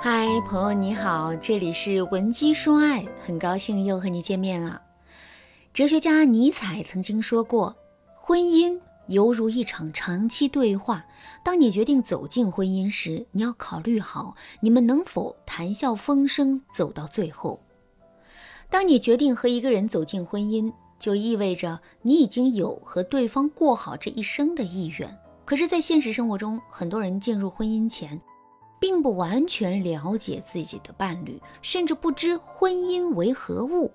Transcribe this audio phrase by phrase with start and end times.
[0.00, 4.80] 嗨，朋友你好，这里是文姬说爱，很高兴又和你见面了。
[5.74, 7.74] 哲学家尼采曾经说过，
[8.14, 11.04] 婚姻犹如一场长期对话。
[11.42, 17.60] 当你决定走进婚姻时，你要考虑好你们能否谈笑风生走到最后。
[18.70, 25.18] 当你决定和一个人走进婚姻，就意味着你已经有和对方过好这一生的意愿。
[25.44, 28.20] 可是，在现实生活中，很多人进入婚姻前，
[28.80, 33.92] 并不完全了解自己的伴侣，甚至不知婚姻为何物。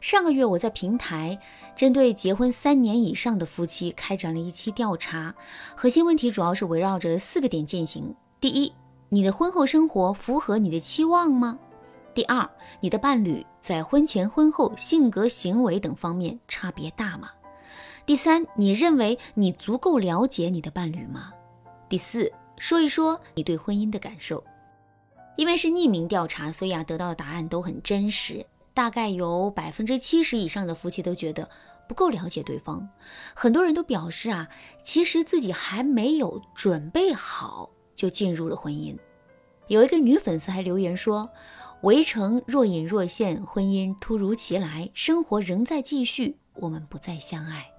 [0.00, 1.38] 上个月，我在平台
[1.74, 5.34] 针对结婚三年以上的夫妻开展了一期调查，
[5.74, 8.72] 核心问题主要是围绕着四个点进行：第一，
[9.08, 11.58] 你的婚后生活符合你的期望吗？
[12.14, 12.48] 第二，
[12.80, 17.30] 你的伴侣在婚前婚后性格、行为等方面差别大吗？
[18.04, 21.32] 第三，你认为你足够了解你的伴侣吗？
[21.88, 24.42] 第四，说一说你对婚姻的感受。
[25.36, 28.44] 因为是匿名调查，所以啊，得到的答案都很真实。
[28.72, 31.48] 大概有百分之七十以上的夫妻都觉得
[31.88, 32.88] 不够了解对方，
[33.34, 34.48] 很多人都表示啊，
[34.82, 38.96] 其实自己还没有准备好就进入了婚姻。
[39.68, 41.30] 有一个女粉丝还留言说。
[41.82, 47.70] 围城若隐若现，婚姻突如其来，生活仍在继续，我们不再相爱。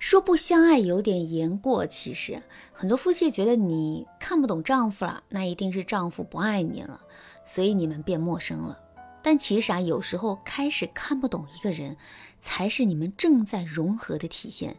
[0.00, 6.98] 说不相爱有点言过其实，很多夫妻觉得你看不懂丈夫了，那一定是丈夫不爱你了，
[7.44, 8.80] 所以你们变陌生了。
[9.22, 11.94] 但其实啊，有时候开始看不懂一个人，
[12.40, 14.74] 才是你们正在融合的体现。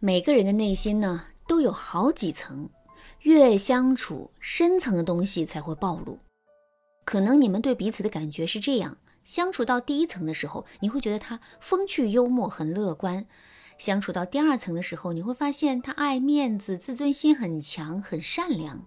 [0.00, 2.70] 每个人的内心呢，都有好几层，
[3.20, 6.18] 越相处，深层的东西才会暴露。
[7.04, 13.24] 可能你们对彼此的感觉是这样：相处到第一层的时候，你会觉得他风趣幽默、很乐观；
[13.78, 18.86] 相处到第二层的时候，你会发现他爱面子、自尊心很强、很善良；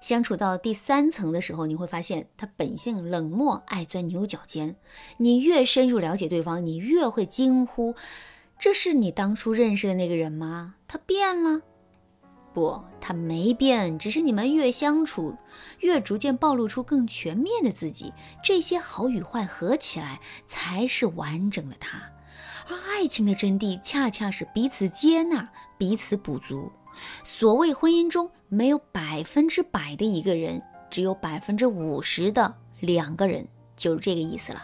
[0.00, 4.76] 相处到第三层的时候，你会发现他本性冷漠、爱钻牛角尖。
[5.18, 7.94] 你越深入了解对方，你越会惊呼：
[8.58, 10.76] 这是你当初认识的那个人吗？
[10.88, 11.62] 他变了。
[12.54, 15.34] 不，他没变，只是你们越相处，
[15.80, 18.12] 越逐渐暴露出更全面的自己。
[18.44, 22.11] 这些好与坏合起来，才是完整的他。
[22.72, 25.46] 而爱情的真谛，恰恰是彼此接纳，
[25.76, 26.70] 彼此补足。
[27.22, 33.46] 所谓婚姻中没有百分之百的一个人，只有百分之五十的两个人，
[33.76, 34.62] 就是这个意思了。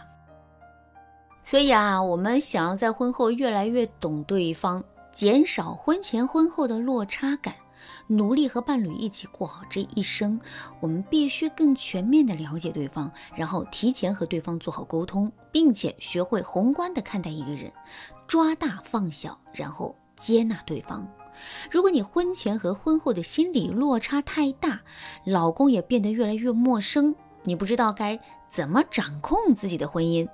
[1.42, 4.82] 所以啊，我们想要在婚后越来越懂对方，
[5.12, 7.54] 减少婚前婚后的落差感。
[8.06, 10.40] 努力和伴侣一起过好这一生，
[10.80, 17.72] 我们必须更全面的了解对方，然后提前和对方做好沟通，并且学会宏观的看待一个人，
[18.26, 21.06] 抓大放小，然后接纳对方。
[21.70, 24.80] 如果你婚前和婚后的心理落差太大，
[25.24, 28.18] 老公也变得越来越陌生，你不知道该
[28.48, 30.28] 怎么掌控自己的婚姻。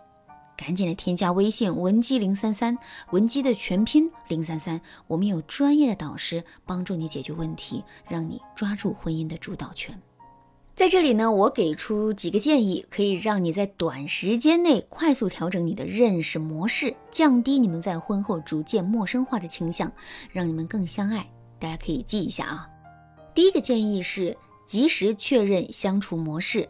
[0.56, 2.78] 赶紧来添加微信文姬零三三，
[3.10, 10.00] 文姬的全拼零三三，我们有专业的导师帮助你解决问题，让你抓住婚姻的主导权。
[10.76, 19.92] 在这里呢，我给出几个建议，可以让你在短时间内快速调整你的认识模式，降低你们在婚后逐渐陌生化的倾向，
[20.32, 21.25] 让你们更相爱。
[21.60, 22.69] 大家可以记一下啊。
[23.32, 24.36] 第一个建议是
[24.66, 26.69] 及时确认相处模式，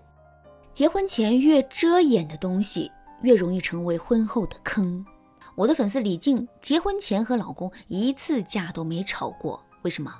[0.72, 2.91] 结婚前越遮掩的东西。
[3.25, 5.05] 越容易成为婚后的坑。
[5.57, 10.15] 我的粉丝李静结婚前和老公一次架都没吵过，为什么？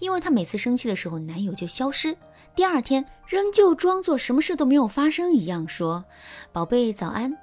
[0.00, 2.16] 因为她每次生气的时候，男友就消失，
[2.54, 6.04] 第二天仍旧装作什么事都没有发生一样说
[6.50, 7.36] ：“宝贝，早安。”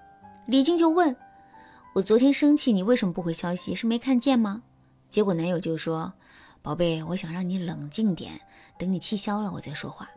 [0.47, 1.15] 李静就问
[1.93, 3.75] ：“我昨天生气，你为什么不回消息？
[3.75, 4.63] 是没看见吗？”
[5.09, 6.11] 结果男友就说
[6.63, 8.41] ：“宝贝，我想让你冷静点，
[8.79, 10.09] 等你气消了，我再说话。”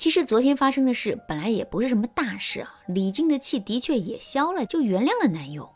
[0.00, 5.70] 其实昨天发生的事本来也不是什么大事啊，李静的气的确也消了，就原谅了男友。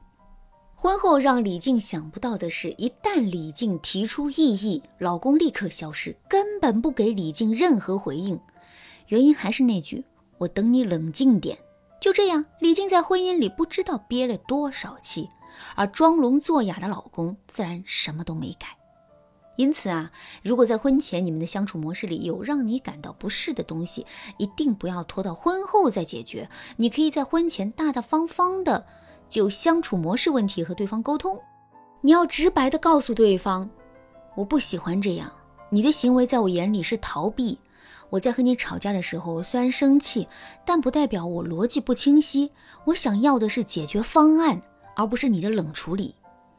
[0.75, 8.41] 婚后让李静想不到的是，一旦李静提出异议，老公立刻消失，根本不给李静任何回应。
[9.09, 10.03] 原因还是那句
[10.41, 11.59] ：“我等你冷静点。”
[12.01, 15.29] 就这样，李静在婚姻里不知道憋了多少气，
[15.75, 18.69] 而装聋作哑的老公自然什么都没改。
[19.57, 20.11] 因此啊，
[20.43, 24.05] 如果在婚前你们的相处模式里有让你感到不适的东西，
[24.37, 26.49] 一定不要拖到婚后再解决。
[26.77, 28.85] 你可以在婚前大大方方的
[29.29, 31.41] 就相处模式问题和对方沟通。
[32.01, 33.71] 你要直白的告诉对方，
[34.35, 35.31] 我不喜欢这样，
[35.71, 37.59] 你的行为在我眼里是逃避。
[38.11, 40.29] 我在和你吵架的时候虽然生气，
[40.65, 42.51] 但不代表我逻辑不清晰。
[42.85, 44.61] 我想要的是解决方案，
[44.95, 46.15] 而不是你的冷处理。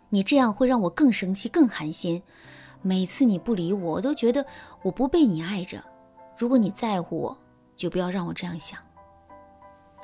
[0.09, 2.21] 你这样会让我更生气、更寒心。
[2.85, 4.45] 每次你不理我，我都觉得
[4.83, 5.83] 我不被你爱着。
[6.37, 7.35] 如果你在乎我，
[7.75, 8.79] 就不要让我这样想。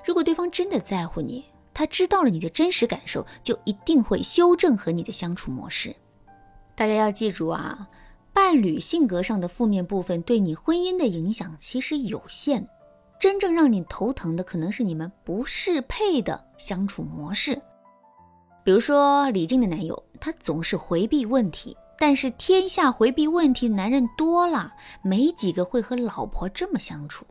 [0.04, 1.46] 如果对方真的在乎你，
[1.76, 5.96] 他知道了你的真实感受，就一定会修正和你的相处模式。
[6.74, 7.88] 大家要记住啊，
[8.34, 12.66] 伴侣性格上的负面部分对你婚姻的影响其实有限，
[13.20, 17.62] 真正让你头疼的可能是你们不适配的相处模式。
[18.64, 27.28] 比如说李静的男友，他总是回避问题，但是天下回避问题的男人多了，没几个会和老婆这么相处。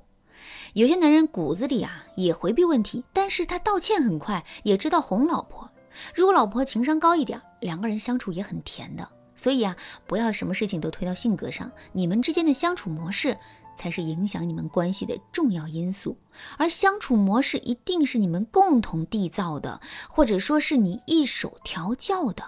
[0.74, 5.68] 有些男人骨子里啊也回避问题，但是他道歉很快，也知道哄老婆。
[6.14, 9.08] 如果老婆情商高一点，两个人相处也很甜的。
[9.34, 9.76] 所以啊，
[10.06, 13.36] 不要什么事情都推到性格上，你们之间的相处模式
[13.74, 16.16] 才是影响你们关系的重要因素。
[16.56, 22.44] 而相处模式一定是你们共同缔造的，或者说是你一手调教的。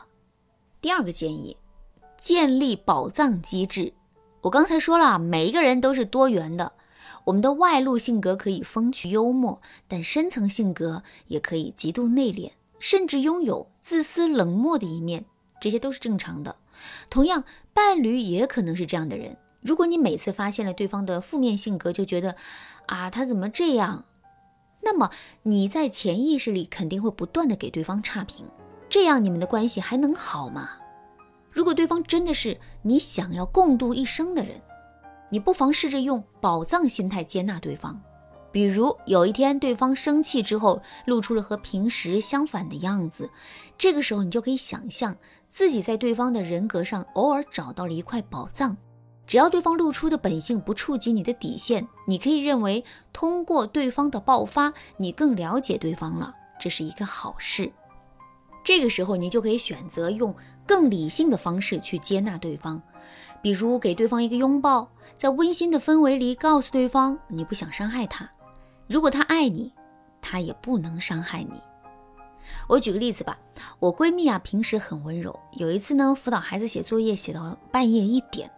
[0.81, 1.57] 第二个建议，
[2.23, 3.93] 建立宝藏机制。
[4.43, 6.73] 我刚才说了，每一个人都是多元的。
[7.25, 15.25] 我们的外露性格可以风趣幽默，但深层性格也可以极度内敛，甚至拥有自私冷漠的一面，
[15.61, 16.55] 这些都是正常的。
[17.11, 17.43] 同样，
[17.75, 19.37] 伴侣也可能是这样的人。
[19.61, 22.37] 如果你每次发现了对方的负面性格，就觉得
[22.87, 24.05] 啊他怎么这样，
[24.81, 25.11] 那么
[25.43, 28.47] 你在潜意识里肯定会不断的给对方差评，
[28.89, 30.71] 这样你们的关系还能好吗？
[31.53, 34.61] 如果对方真的是你想要共度一生的人。
[35.31, 38.01] 你不妨试着用宝藏心态接纳对方，
[38.51, 43.31] 比如有一天对方生气之后，露出了和平时相反的样子，
[43.79, 45.17] 这个时候你就可以想象
[45.47, 48.77] 自己在对方的人格上偶尔找到了一块宝藏。
[49.27, 57.73] 只要对方露出的本性不触及你的底线，你可以认为通过对方的爆发，你更了解对方了，这是一个好事。
[58.65, 60.35] 这个时候你就可以选择用
[60.67, 62.81] 更理性的方式去接纳对方，
[63.41, 64.89] 比如给对方一个拥抱。
[65.17, 68.29] 在温馨的氛围里，告诉对方你不想伤害他。
[68.89, 69.73] 如果他爱你，
[70.21, 71.61] 他也不能伤害你。
[72.69, 73.39] 我举个例子吧，
[73.79, 75.39] 我闺蜜啊，平时很温柔。
[75.53, 78.51] 有一次呢，辅导孩子写作业，写到半夜一点，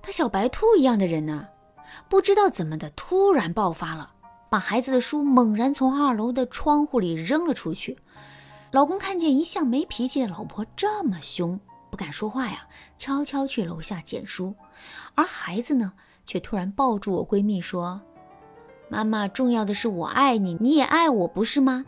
[0.00, 1.48] 她小白兔一样的人呢，
[2.08, 4.12] 不知道怎么的，突然爆发了，
[4.48, 7.98] 把孩子的书猛然从二楼的窗户里扔了出去。
[8.76, 11.58] 老公看见一向没脾气的老婆这么凶。
[11.90, 12.68] 不敢说话呀，
[12.98, 14.54] 悄悄去楼下捡书，
[15.14, 15.94] 而孩子呢，
[16.26, 17.98] 却突然抱住我闺蜜说
[18.90, 21.86] ：“妈妈，重要的是我爱你，你也爱我，不是吗？”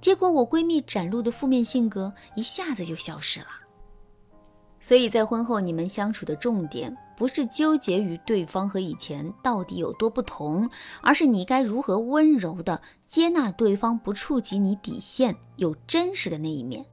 [0.00, 3.48] 结果我闺蜜展露的负面性格一下子就消失了。
[4.80, 10.68] 所以在婚后你们相处的重点，不是纠结于对方和以前到底有多不同，
[11.00, 16.84] 而是你该如何温柔的接纳对方不触及你底线又真实的那一面。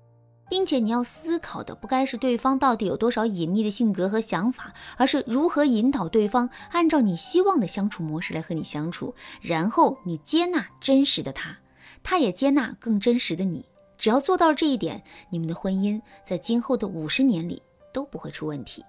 [0.49, 11.57] 并且你要思考的不该是对方到底有多少隐秘的性格和想法，而是如何引导对方按照你希望的相处模式来和你相处，然后你接纳真实的他，
[12.03, 13.65] 他也接纳更真实的你。
[13.97, 18.83] 只要做到了这一点，你们的婚姻在今后的五十年里都不会出问题。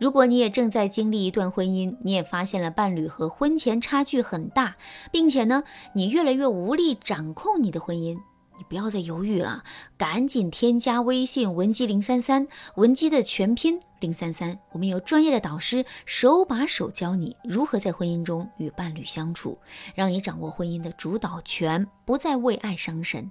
[0.00, 4.76] 如果你也正在经历一段婚姻，你也发现了伴侣和婚前差距很大，
[5.12, 5.62] 并且呢，
[5.94, 8.18] 你越来越无力掌控你的婚姻。
[8.56, 9.62] 你不要再犹豫了，
[9.98, 14.58] 赶紧添加微信文姬零三三，文姬的全拼零三三。
[14.72, 19.58] 我们有专业的导师手把手教你如何在婚姻中与伴侣相处，
[19.94, 23.30] 让你掌握婚姻的主导权，不再为爱伤神。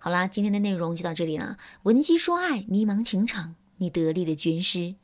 [0.00, 1.56] 好啦，今天的内容就到这里了。
[1.84, 4.96] 文姬说爱，迷茫情场，你得力的军师。